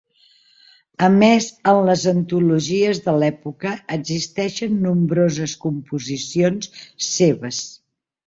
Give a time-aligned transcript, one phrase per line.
[1.07, 6.73] A més en les antologies de l'època existeixen nombroses composicions
[7.11, 7.61] seves.